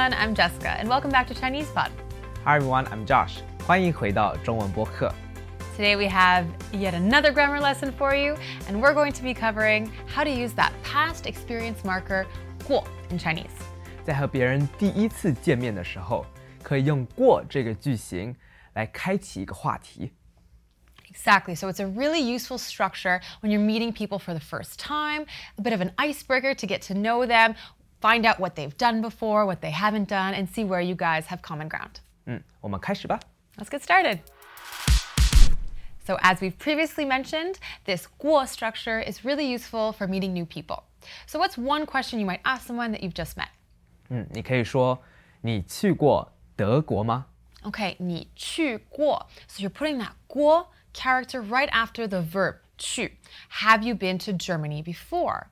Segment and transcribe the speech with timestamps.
[0.00, 1.92] everyone, I'm Jessica, and welcome back to Chinese Pod.
[2.46, 3.40] Hi everyone, I'm Josh.
[3.66, 5.12] 欢迎回到中文播客。
[5.76, 8.38] Today we have yet another grammar lesson for you,
[8.70, 12.24] and we're going to be covering how to use that past experience marker
[12.66, 13.50] 过 in Chinese.
[14.02, 16.24] 在和别人第一次见面的时候，
[16.62, 18.34] 可以用“过”这个句型
[18.72, 20.10] 来开启一个话题。
[21.12, 21.54] Exactly.
[21.54, 25.26] So it's a really useful structure when you're meeting people for the first time,
[25.58, 27.54] a bit of an icebreaker to get to know them,
[28.00, 31.26] find out what they've done before, what they haven't done, and see where you guys
[31.26, 32.00] have common ground.
[32.26, 33.18] 嗯，我们开始吧。
[33.56, 34.20] Let's get started.
[36.06, 40.84] So, as we've previously mentioned, this 过 structure is really useful for meeting new people.
[41.26, 43.48] So, what's one question you might ask someone that you've just met?
[44.08, 47.26] 嗯，你可以说：“你去过德国吗
[47.62, 49.26] Okay, 你去过.
[49.48, 53.18] So, you're putting that 过 character right after the verb 去.
[53.62, 55.46] Have you been to Germany before?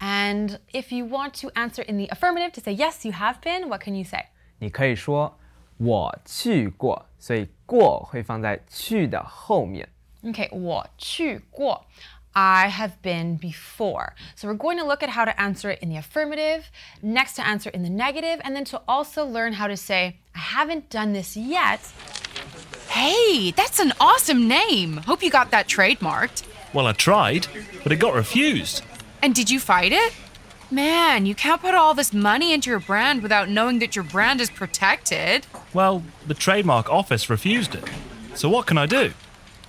[0.00, 3.68] And if you want to answer in the affirmative to say yes, you have been,
[3.68, 4.26] what can you say?？”
[4.58, 5.34] 你可以说：“
[5.78, 9.88] 我去过。”所以“过”会放在“去”的后面。
[10.22, 11.86] Okay, 我去过.
[12.32, 14.14] I have been before.
[14.34, 16.64] So we're going to look at how to answer it in the affirmative,
[17.00, 20.40] next to answer in the negative, and then to also learn how to say, I
[20.40, 21.80] haven't done this yet.
[22.88, 24.96] Hey, that's an awesome name.
[25.06, 26.42] Hope you got that trademarked.
[26.72, 27.46] Well, I tried,
[27.84, 28.82] but it got refused.
[29.21, 30.13] And did you fight it?
[30.71, 34.39] Man, you can't put all this money into your brand without knowing that your brand
[34.39, 35.47] is protected.
[35.73, 37.83] Well, the trademark office refused it.
[38.35, 39.13] So what can I do?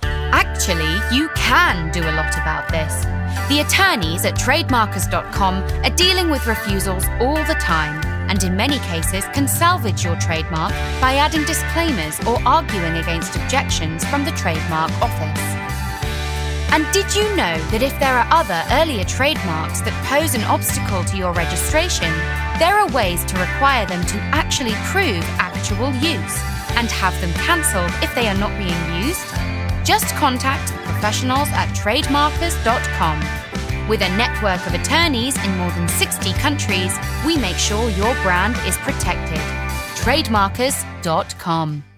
[0.03, 3.03] Actually, you can do a lot about this.
[3.49, 9.25] The attorneys at trademarkers.com are dealing with refusals all the time, and in many cases
[9.33, 15.60] can salvage your trademark by adding disclaimers or arguing against objections from the trademark office.
[16.71, 21.03] And did you know that if there are other earlier trademarks that pose an obstacle
[21.03, 22.09] to your registration,
[22.59, 26.39] there are ways to require them to actually prove actual use
[26.79, 29.27] and have them cancelled if they are not being used?
[29.85, 33.19] Just contact the professionals at trademarkers.com.
[33.89, 38.55] With a network of attorneys in more than 60 countries, we make sure your brand
[38.65, 39.43] is protected.
[39.99, 41.90] Trademarkers.com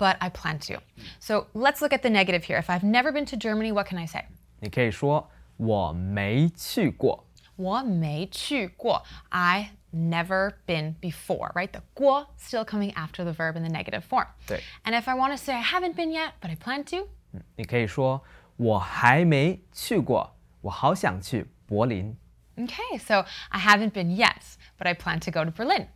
[0.00, 0.80] But I plan to.
[1.18, 2.58] So let's look at the negative here.
[2.58, 4.24] If I've never been to Germany, what can I say?
[4.60, 7.26] 你可以说：“我没去过。
[7.56, 9.02] 我没去过.
[9.30, 11.70] I never been before, right?
[11.72, 14.26] The 过 still coming after the verb in the negative form.
[14.46, 14.60] 对。
[14.84, 17.08] And if I want to say I haven't been yet, but I plan to,
[17.56, 22.16] ”你可以说：“我还没去过，我好想去柏林。
[22.56, 24.42] Okay, so I haven't been yet,
[24.78, 25.88] but I plan to go to Berlin.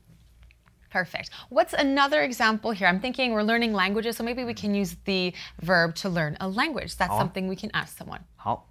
[0.94, 1.31] Perfect.
[1.50, 2.88] What's another example here?
[2.88, 6.49] I'm thinking we're learning languages, so maybe we can use the verb to learn a
[6.49, 6.97] language.
[6.97, 8.22] That's something we can ask someone.
[8.37, 8.66] ”好，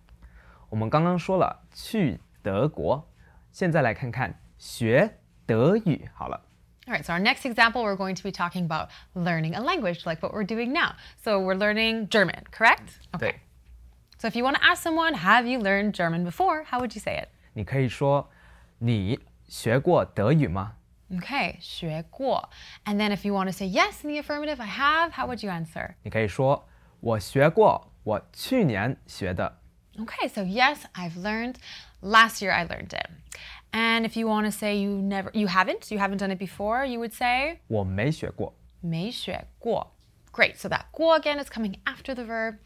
[0.70, 3.08] 我们刚刚说了去德国，
[3.54, 6.10] 现在来看看学德语。
[6.14, 6.42] 好了，
[6.88, 10.06] All right, so our next example, we're going to be talking about learning a language
[10.06, 10.96] like what we're doing now.
[11.24, 13.00] So we're learning German, correct?
[13.18, 13.36] 对，
[14.18, 16.66] So if you want to ask someone, have you learned German before?
[16.66, 17.30] How would you say it?
[17.54, 20.74] 你可以说：“你学过德语吗
[21.12, 22.50] Okay, 学过.
[22.86, 25.44] And then if you want to say yes in the affirmative, I have, how would
[25.44, 26.66] you answer?？” 你可以说：“
[27.02, 29.60] 我学过，我去年学的。
[29.98, 31.56] Okay, so yes, I've learned.
[32.02, 33.10] Last year I learned it.
[33.72, 36.86] And if you want to say you never you haven't, you haven't done it before,
[36.86, 38.56] you would say 我没学过。
[38.82, 39.96] 没学过.
[40.32, 40.56] Great.
[40.56, 42.60] So that 过 again is coming after the verb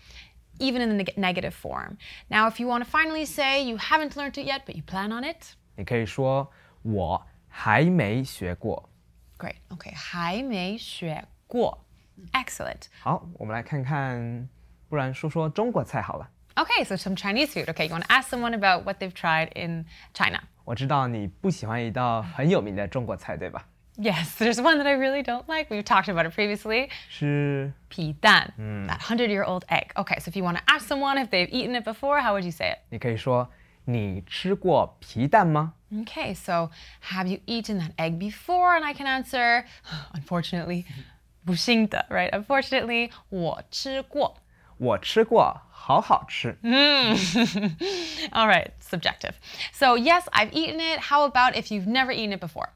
[0.59, 1.97] even in the neg- negative form.
[2.29, 5.12] Now if you want to finally say you haven't learned it yet but you plan
[5.12, 6.50] on it, 你可以说：“
[6.84, 7.25] 我
[7.57, 8.90] 还没学过。
[9.38, 9.56] great.
[9.69, 11.84] Okay, 还没学过.
[12.31, 12.88] Excellent.
[13.01, 14.47] ”好，我们来看看，
[14.90, 16.29] 不然说说中国菜好了。
[16.56, 17.66] Okay, so some Chinese food.
[17.66, 20.40] Okay, you want to ask someone about what they've tried in China.
[20.66, 23.66] 我知道你不喜欢一道很有名的中国菜，对吧？
[23.97, 25.69] Yes, there's one that I really don't like.
[25.69, 26.89] We've talked about it previously.
[27.10, 28.54] 是皮蛋,
[28.88, 29.88] that hundred year old egg.
[29.95, 32.44] Okay, so if you want to ask someone if they've eaten it before, how would
[32.44, 32.77] you say it?
[32.89, 33.50] 你可以说：“
[33.88, 36.71] 你吃过皮蛋吗 Okay, so
[37.12, 38.75] have you eaten that egg before?
[38.75, 39.65] And I can answer,
[40.13, 40.86] unfortunately,
[41.45, 42.31] 不行的, right?
[42.31, 44.36] Unfortunately, 我吃过.？”
[44.77, 46.57] 我吃过，好好吃。
[46.63, 49.33] All right, subjective.
[49.71, 51.00] So yes, I've eaten it.
[51.10, 52.69] How about if you've never eaten it before?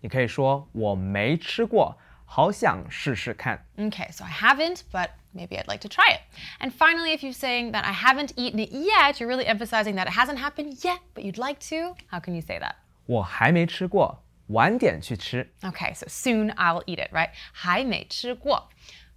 [0.00, 1.96] 你可以说：“我没吃过，
[2.26, 3.64] 好想试试看。
[3.78, 6.20] Okay, so I haven't, but maybe I'd like to try it.
[6.60, 10.06] And finally, if you're saying that I haven't eaten it yet, you're really emphasizing that
[10.06, 11.94] it hasn't happened yet, but you'd like to.
[12.10, 12.76] How can you say that?
[13.06, 15.52] 我还没吃过，晚点去吃。
[15.62, 17.30] Okay, so soon I'll eat it, right?
[17.52, 18.68] 还没吃过.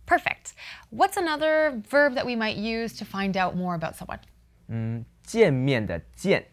[0.06, 0.54] Perfect.
[0.90, 4.20] What's another verb that we might use to find out more about someone?
[5.24, 6.46] 见面的见，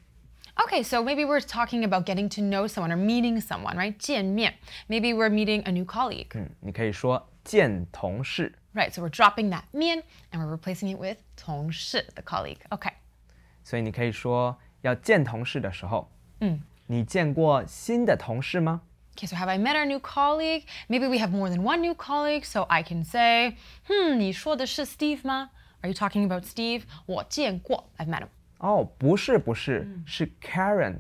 [0.56, 3.96] Okay, so maybe we're talking about getting to know someone or meeting someone, right?
[3.96, 4.54] 见面.
[4.88, 6.30] Maybe we're meeting a new colleague.
[6.34, 8.52] 嗯，你可以说见同事。
[8.74, 12.60] Right, so we're dropping that 面 and we're replacing it with 同事, the colleague.
[12.70, 12.92] Okay.
[13.64, 16.10] 所以你可以说要见同事的时候，
[16.40, 18.82] 嗯，你见过新的同事吗？
[19.16, 20.64] Okay, so have I met our new colleague?
[20.88, 23.56] Maybe we have more than one new colleague, so I can say,
[23.88, 25.50] hmm, 你说的是 Steve 吗?
[25.80, 26.82] Are you talking about Steve?
[27.06, 28.28] 我见过, I've met him.
[28.58, 30.98] 哦，不是不是，是 Karen，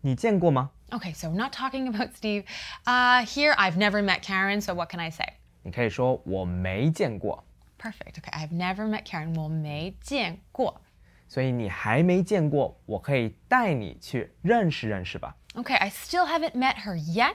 [0.00, 0.70] 你见过吗？
[0.90, 2.44] Okay, so not talking about Steve.
[2.84, 5.24] Uh, here, I've never met Karen, so what can I say?
[5.68, 7.44] 你可以说我没见过，
[7.78, 8.20] Perfect.
[8.20, 9.38] Okay, I've never met Karen.
[9.38, 10.80] 我没见过.
[11.26, 15.36] 所以你还没见过，我可以带你去认识认识吧。
[15.54, 17.34] Okay, I still haven't met her yet.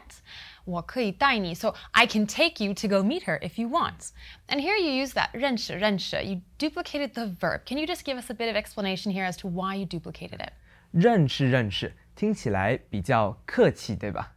[0.66, 4.10] 我可以带你, so I can take you to go meet her if you want.
[4.48, 6.22] And here you use that 认识,认识.
[6.22, 7.62] You duplicated the verb.
[7.66, 10.40] Can you just give us a bit of explanation here as to why you duplicated
[10.40, 10.52] it?
[10.92, 14.33] 认识认识，听起来比较客气，对吧？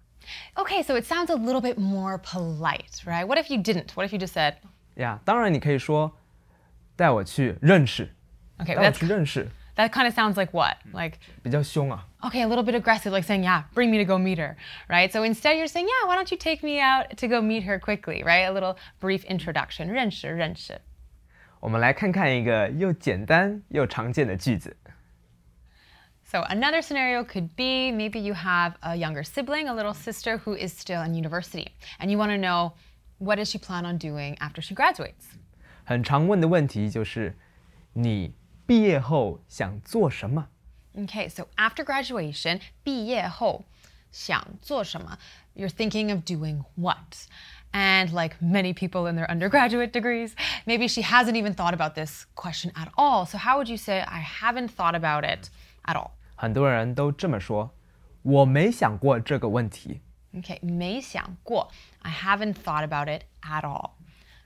[0.57, 3.27] Okay, so it sounds a little bit more polite, right?
[3.27, 3.97] What if you didn't?
[3.97, 4.57] What if you just said,
[4.97, 6.17] 呀，当然你可以说
[6.97, 8.09] 带我去认识，
[8.59, 10.77] okay, 带我 that's, 去认识， that kind of sounds like what?
[10.93, 12.07] Like, 比较凶啊。
[12.21, 14.57] okay, a little bit aggressive, like saying, yeah, bring me to go meet her,
[14.89, 15.11] right?
[15.11, 17.79] So instead you're saying, yeah, why don't you take me out to go meet her
[17.81, 18.43] quickly, right?
[18.43, 19.89] A little brief introduction.
[19.91, 20.81] 认识,认识.
[21.61, 24.77] 我们来看看一个又简单又常见的句子。
[26.27, 30.55] So another scenario could be maybe you have a younger sibling, a little sister who
[30.55, 32.73] is still in university, and you want to know
[33.19, 35.37] what does she plan on doing after she graduates?
[35.85, 37.37] 很常问的问题就是，
[37.93, 38.33] 你
[38.67, 40.49] 毕业后想做什么？
[40.95, 43.65] Okay, so after graduation, 毕业后
[44.11, 45.19] 想做什么?
[45.55, 47.27] You're thinking of doing what?
[47.73, 50.33] And like many people in their undergraduate degrees,
[50.67, 53.27] maybe she hasn't even thought about this question at all.
[53.27, 55.51] So how would you say I haven't thought about it
[55.87, 56.13] at all?
[56.37, 57.71] 很多人都这么说，
[58.23, 60.01] 我没想过这个问题。
[60.35, 61.71] Okay, 没想过.
[62.01, 63.91] I haven't thought about it at all.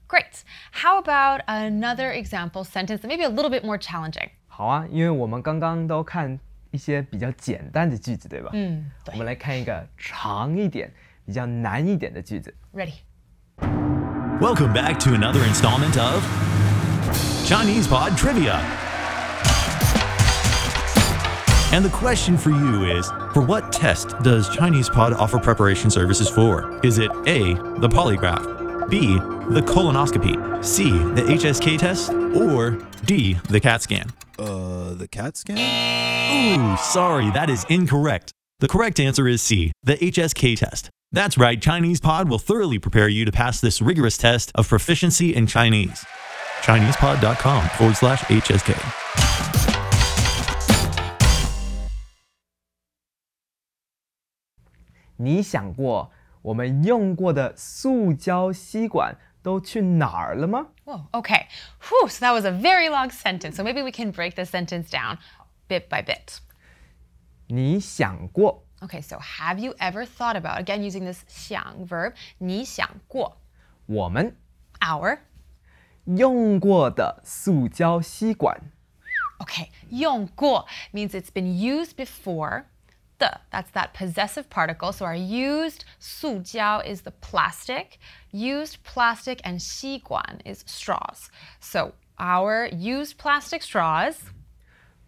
[0.08, 0.42] Great.
[0.72, 4.30] How about another example sentence that maybe a little bit more challenging?
[4.48, 6.38] 好啊，因为我们刚刚都看
[6.70, 8.50] 一些比较简单的句子，对吧？
[8.52, 9.12] 嗯，对。
[9.12, 10.92] 我们来看一个长一点、
[11.24, 12.54] 比较难一点的句子。
[12.72, 12.94] Ready.
[14.40, 16.22] Welcome back to another installment of
[17.46, 18.60] Chinese Pod Trivia.
[21.73, 26.29] And the question for you is For what test does Chinese Pod offer preparation services
[26.29, 26.79] for?
[26.85, 29.15] Is it A, the polygraph, B,
[29.53, 32.71] the colonoscopy, C, the HSK test, or
[33.05, 34.11] D, the CAT scan?
[34.37, 35.57] Uh, the CAT scan?
[35.57, 38.31] Ooh, sorry, that is incorrect.
[38.59, 40.89] The correct answer is C, the HSK test.
[41.13, 45.33] That's right, Chinese Pod will thoroughly prepare you to pass this rigorous test of proficiency
[45.33, 46.05] in Chinese.
[46.63, 49.50] ChinesePod.com forward slash HSK.
[55.20, 56.10] 你想过
[56.42, 60.68] 我们用过的塑胶吸管都去哪儿了吗？
[60.84, 61.46] Whoa, okay.
[61.80, 63.56] Whew, so that was a very long sentence.
[63.56, 65.18] So maybe we can break the sentence down
[65.68, 66.38] bit by bit.
[67.48, 73.38] 你想过 Okay, so have you ever thought about, again using this 想 verb, 你想过
[73.86, 74.36] 我们
[74.80, 75.20] our,
[76.04, 78.70] 用过的塑胶吸管？
[79.38, 82.64] okay, 用过 means it's been used before.
[83.20, 84.92] The, that's that possessive particle.
[84.92, 87.98] So our used 塑胶 is the plastic.
[88.30, 91.30] Used plastic and 吸管 is straws.
[91.58, 94.16] So our used plastic straws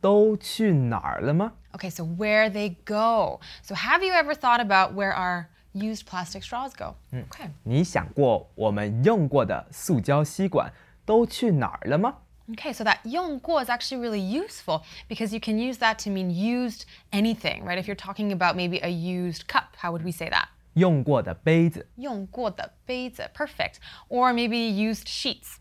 [0.01, 1.53] 都去哪儿了吗？
[1.75, 3.41] Okay, so where they go.
[3.63, 6.95] So have you ever thought about where our used plastic straws go?
[7.13, 7.51] Okay.
[7.65, 10.73] 你想过我们用过的塑胶吸管
[11.05, 12.17] 都去哪儿了吗？
[12.51, 16.31] Okay, so that 用过 is actually really useful because you can use that to mean
[16.31, 17.79] used anything, right?
[17.79, 20.49] If you're talking about maybe a used cup, how would we say that?
[20.73, 23.75] 用过的杯子，用过的杯子, perfect.
[24.09, 25.59] Or maybe used sheets.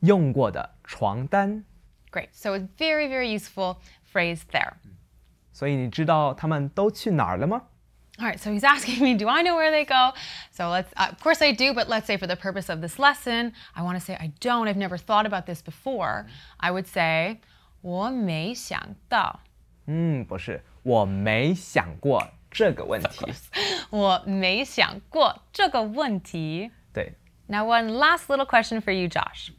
[0.00, 1.64] 用过的床单。
[2.10, 2.30] Great.
[2.32, 3.76] So a very, very useful
[4.12, 4.72] phrase there.
[5.52, 7.62] 所以你知道他们都去哪儿了吗？
[8.20, 10.12] All right, so he's asking me, do I know where they go?
[10.52, 12.98] So let's, uh, of course I do, but let's say for the purpose of this
[12.98, 14.68] lesson, I want to say I don't.
[14.68, 16.26] I've never thought about this before.
[16.60, 17.40] I would say,
[17.82, 19.40] 我没想到.
[19.86, 23.26] 嗯，不是，我没想过这个问题。
[23.90, 27.14] 我没想过这个问题.对，
[27.48, 29.50] Now, one last little question for you, Josh.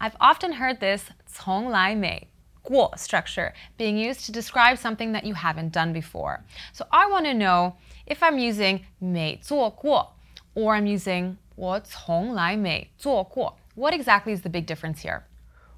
[0.00, 2.28] I've often heard this 从来没
[2.66, 6.40] 过 structure being used to describe something that you haven't done before.
[6.72, 7.74] So I want to know
[8.06, 10.14] if I'm using 没做过
[10.54, 13.58] or I'm using 我从来没做过.
[13.74, 15.22] What exactly is the big difference here?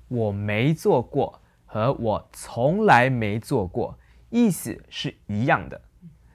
[0.08, 3.98] 我没做过和我从来没做过
[4.30, 5.80] 意思是一样的，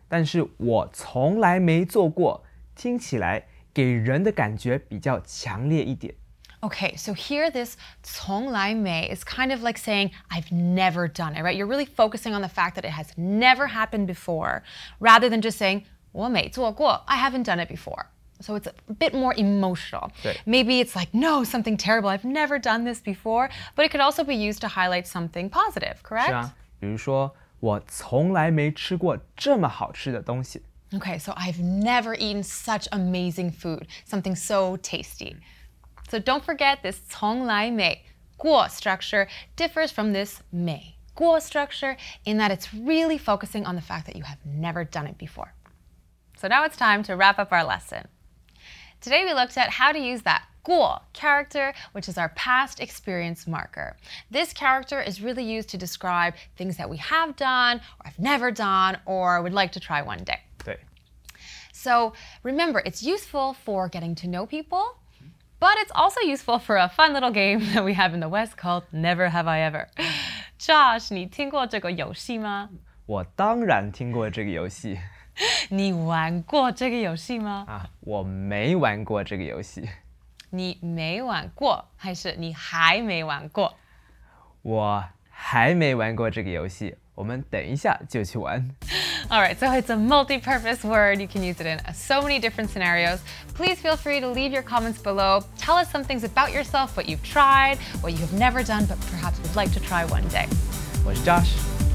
[0.07, 2.43] 但是我从来没做过，
[2.75, 6.15] 听起来给人的感觉比较强烈一点。
[6.63, 11.55] Okay, so here this 从来没 is kind of like saying I've never done it, right?
[11.55, 14.61] You're really focusing on the fact that it has never happened before
[14.99, 18.07] rather than just saying 我没做过, I haven't done it before.
[18.41, 20.11] So it's a bit more emotional.
[20.23, 20.37] 对。
[20.45, 22.09] Maybe it's like, no, something terrible.
[22.09, 23.49] I've never done this before.
[23.75, 26.27] But it could also be used to highlight something positive, correct?
[26.27, 30.61] 是啊，比如说我从来没吃过这么好吃的东西。
[30.91, 35.35] Okay, so I've never eaten such amazing food, something so tasty.
[36.09, 38.05] So don't forget this 从来没
[38.37, 44.15] 过 structure differs from this 没过 structure in that it's really focusing on the fact that
[44.15, 45.53] you have never done it before.
[46.37, 48.07] So now it's time to wrap up our lesson.
[49.01, 53.47] Today we looked at how to use that 过 character, which is our past experience
[53.47, 53.95] marker.
[54.31, 58.51] This character is really used to describe things that we have done, or have never
[58.51, 60.39] done, or would like to try one day.
[60.63, 60.77] 对，
[61.71, 64.97] So remember, it's useful for getting to know people,
[65.63, 68.57] but it's also useful for a fun little game that we have in the West
[68.57, 69.87] called Never Have I Ever.
[70.57, 72.69] Josh, 你听过这个游戏吗？
[73.05, 74.99] 我当然听过这个游戏
[75.69, 77.65] 你玩过这个游戏吗？
[77.67, 79.89] 啊，我没玩过这个游戏，
[80.49, 83.75] 你没玩过，还是你还没玩过？
[84.61, 86.97] 我还没玩过这个游戏。
[87.15, 88.69] 我们等一下就去玩。
[89.29, 91.19] All right, so it's a multi-purpose word.
[91.19, 93.19] You can use it in so many different scenarios.
[93.55, 95.43] Please feel free to leave your comments below.
[95.57, 98.97] Tell us some things about yourself, what you've tried, what you have never done, but
[99.11, 100.47] perhaps would like to try one day.
[101.05, 101.49] 我是 Josh，